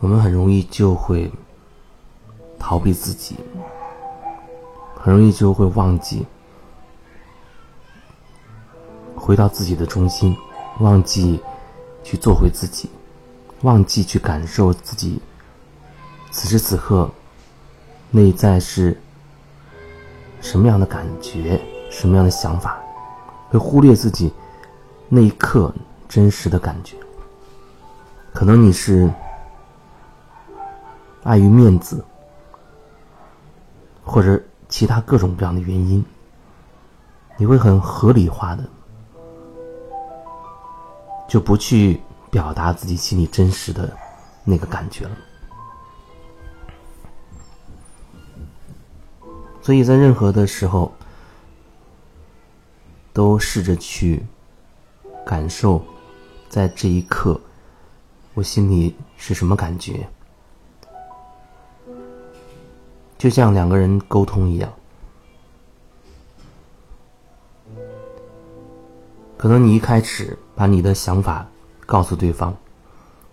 [0.00, 1.30] 我们很容易就会
[2.58, 3.36] 逃避自己，
[4.96, 6.26] 很容易就会忘记
[9.14, 10.34] 回到自己的中心，
[10.78, 11.38] 忘记
[12.02, 12.88] 去做回自己，
[13.60, 15.20] 忘记去感受自己
[16.30, 17.10] 此时此刻
[18.10, 18.98] 内在是
[20.40, 22.80] 什么样的感觉，什么样的想法，
[23.50, 24.32] 会忽略自己
[25.10, 25.74] 那一刻
[26.08, 26.96] 真实的感觉。
[28.32, 29.12] 可能你是。
[31.22, 32.04] 碍于面子，
[34.04, 36.04] 或者其他各种各样的原因，
[37.36, 38.64] 你会很合理化的，
[41.28, 43.94] 就不去表达自己心里真实的
[44.44, 45.16] 那个感觉了。
[49.62, 50.92] 所以在任何的时候，
[53.12, 54.24] 都试着去
[55.26, 55.84] 感受，
[56.48, 57.38] 在这一刻，
[58.32, 60.08] 我心里是什么感觉。
[63.20, 64.72] 就像两个人沟通一样，
[69.36, 71.46] 可能你一开始把你的想法
[71.84, 72.56] 告诉对方，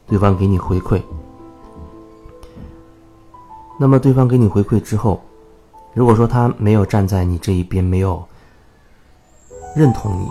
[0.05, 1.01] 对方给你回馈，
[3.79, 5.21] 那么对方给你回馈之后，
[5.93, 8.21] 如果说他没有站在你这一边，没有
[9.73, 10.29] 认同你，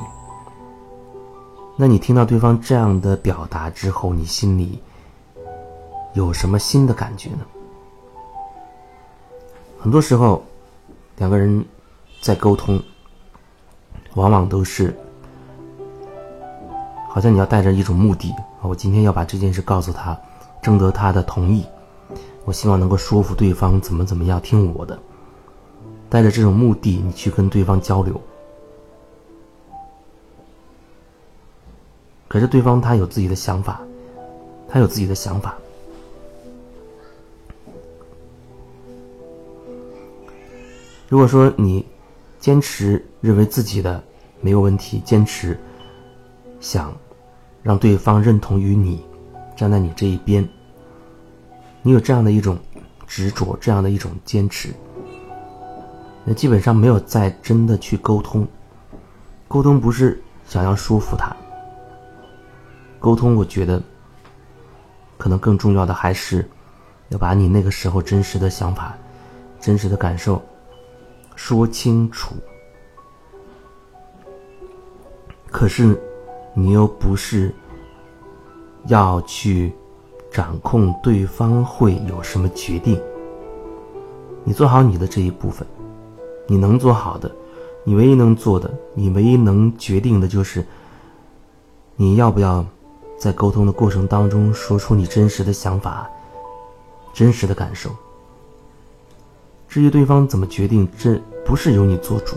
[1.79, 4.79] 那你听到对方这样的表达之后，你心里
[6.13, 7.47] 有什么新的感觉呢？
[9.87, 10.43] 很多时候，
[11.19, 11.65] 两个人
[12.21, 12.83] 在沟通，
[14.17, 14.93] 往往都是
[17.09, 20.19] 好像你要带着一种目的我今天要把这件事告诉他，
[20.61, 21.65] 征得他的同意，
[22.45, 24.99] 我希望能够说服对方怎么怎么样听我的，
[26.11, 28.21] 带着这种目的你去跟对方交流，
[32.27, 33.81] 可是对方他有自己的想法，
[34.69, 35.55] 他有自己的想法。
[41.09, 41.87] 如果说你
[42.41, 44.03] 坚持认为自己的
[44.41, 45.59] 没有问题，坚持
[46.61, 46.93] 想
[47.63, 49.05] 让对方认同于你，
[49.57, 50.47] 站在你这一边，
[51.83, 52.59] 你有这样的一种
[53.07, 54.75] 执着，这样的一种坚持，
[56.25, 58.47] 那基本上没有再真的去沟通。
[59.47, 61.35] 沟通不是想要说服他，
[62.99, 63.81] 沟通我觉得
[65.17, 66.49] 可能更重要的还是
[67.11, 68.99] 要把你那个时候真实的想法、
[69.61, 70.43] 真实的感受。
[71.37, 72.35] 说清楚，
[75.51, 75.97] 可是
[76.55, 77.55] 你又不是
[78.87, 79.73] 要去
[80.33, 83.01] 掌控对方会有什么决定。
[84.43, 85.67] 你做好你的这一部分，
[86.47, 87.31] 你能做好的，
[87.85, 90.67] 你唯一能做的，你唯一能决定的就是
[91.97, 92.65] 你要不要
[93.19, 96.09] 在沟通的过程当中说出你真实的想法、
[97.13, 97.91] 真实的感受。
[99.77, 102.35] 至于对方怎么决定，这不是由你做主。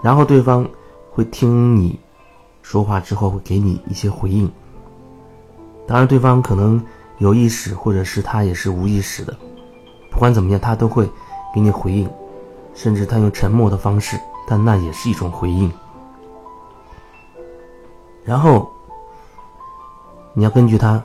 [0.00, 0.64] 然后对方
[1.10, 1.98] 会听你
[2.62, 4.48] 说话之后，会给你一些回应。
[5.88, 6.80] 当然，对方可能
[7.18, 9.36] 有意识，或者是他也是无意识的。
[10.08, 11.04] 不管怎么样，他都会
[11.52, 12.08] 给你回应，
[12.72, 14.16] 甚至他用沉默的方式，
[14.46, 15.68] 但那也是一种回应。
[18.22, 18.70] 然后
[20.32, 21.02] 你要根据他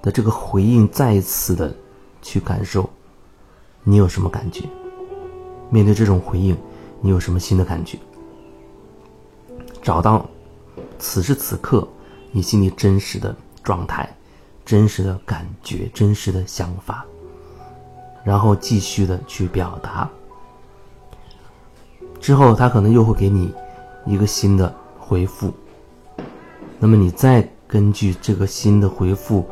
[0.00, 1.76] 的这个回应，再一次的。
[2.26, 2.90] 去感受，
[3.84, 4.64] 你有什么感觉？
[5.70, 6.56] 面对这种回应，
[7.00, 7.96] 你有什么新的感觉？
[9.80, 10.26] 找到
[10.98, 11.86] 此时此刻
[12.32, 13.32] 你心里真实的
[13.62, 14.12] 状态、
[14.64, 17.06] 真实的感觉、真实的想法，
[18.24, 20.10] 然后继续的去表达。
[22.20, 23.54] 之后他可能又会给你
[24.04, 25.52] 一个新的回复，
[26.80, 29.48] 那么你再根据这个新的回复，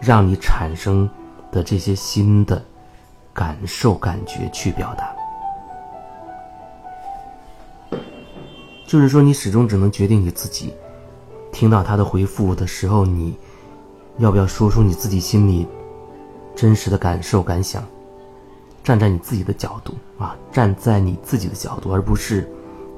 [0.00, 1.10] 让你产生。
[1.54, 2.60] 的这些新的
[3.32, 5.14] 感受、感觉去表达，
[8.84, 10.74] 就是说，你始终只能决定你自己。
[11.52, 13.38] 听到他的回复的时候，你
[14.18, 15.64] 要不要说出你自己心里
[16.56, 17.84] 真实的感受、感想？
[18.82, 22.50] 站在你自己的角度啊，站在你自己的角度，而不是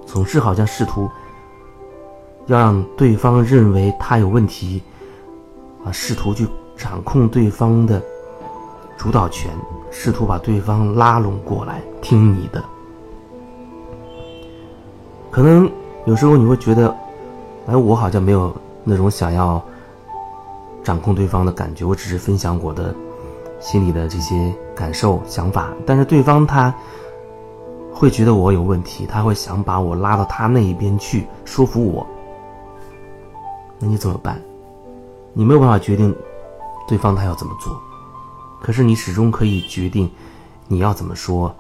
[0.07, 1.11] 总是好像试图
[2.47, 4.83] 要让对方认为他有问题
[5.85, 8.03] 啊，试图去掌控对方的。
[8.97, 9.51] 主导权，
[9.91, 12.63] 试图把对方拉拢过来听你的。
[15.31, 15.71] 可能
[16.07, 16.95] 有时候你会觉得，
[17.67, 19.63] 哎，我好像没有那种想要
[20.83, 22.95] 掌控对方的感觉，我只是分享我的
[23.61, 25.69] 心里的这些感受、想法。
[25.85, 26.75] 但是对方他
[27.93, 32.07] 会觉得我有问题，他会想把我拉到他那一边去说服我。
[33.79, 34.41] 那你怎么办？
[35.35, 36.15] 你没有办法决定
[36.89, 37.79] 对方他要怎么做，
[38.61, 40.11] 可是你始终可以决定
[40.69, 41.55] 你要怎么说，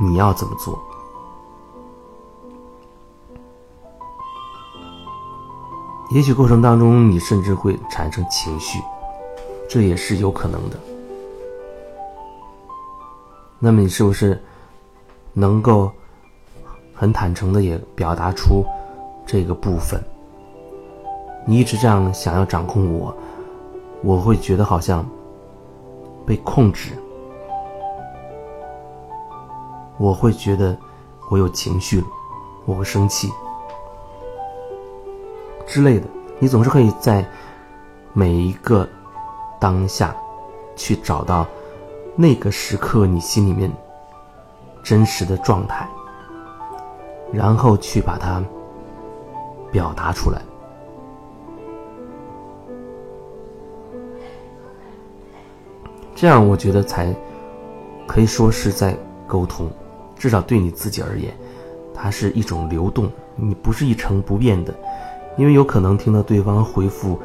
[0.00, 0.78] 你要怎么做。
[6.12, 8.80] 也许过程当中你甚至会产生情绪，
[9.68, 10.78] 这也是有可能的。
[13.58, 14.40] 那么你是不是
[15.32, 15.90] 能够
[16.94, 18.64] 很坦诚的也表达出
[19.26, 20.02] 这个部分？
[21.44, 23.14] 你一直这样想要掌控我，
[24.02, 25.04] 我会觉得好像
[26.26, 26.90] 被控制，
[29.96, 30.76] 我会觉得
[31.30, 32.06] 我有情绪了，
[32.64, 33.30] 我会生气。
[35.66, 36.06] 之类的，
[36.38, 37.24] 你总是可以在
[38.12, 38.88] 每一个
[39.60, 40.14] 当下
[40.74, 41.46] 去找到
[42.16, 43.70] 那个时刻你心里面
[44.82, 45.88] 真实的状态，
[47.32, 48.42] 然后去把它
[49.70, 50.42] 表达出来。
[56.16, 57.14] 这样，我觉得才
[58.06, 58.96] 可以说是在
[59.26, 59.70] 沟通，
[60.16, 61.30] 至少对你自己而言，
[61.94, 64.74] 它是一种流动，你不是一成不变的。
[65.36, 67.18] 因为有可能听到对方回复，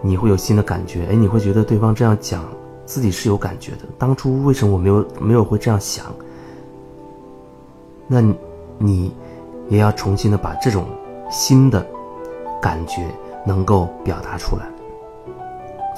[0.00, 2.44] 你会有新的感觉，哎，你会觉得对方这样讲，
[2.86, 3.78] 自己是有感觉的。
[3.98, 6.06] 当初为什么我没有没有会这样想？
[8.06, 8.22] 那
[8.78, 9.12] 你
[9.68, 10.86] 也要重新的把这种
[11.28, 11.84] 新的
[12.62, 13.04] 感觉
[13.44, 14.69] 能够表达出来。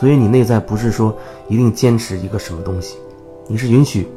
[0.03, 1.17] 所以你内在不是说
[1.47, 2.97] 一定坚持一个什么东西，
[3.47, 4.09] 你是允许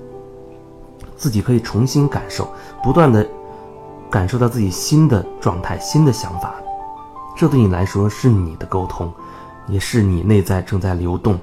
[1.15, 2.49] 自己可以重新感受，
[2.81, 3.23] 不断的
[4.09, 6.55] 感受到自己新的状态、新的想法。
[7.37, 9.13] 这对你来说是你的沟通，
[9.67, 11.39] 也是你内在正在流动、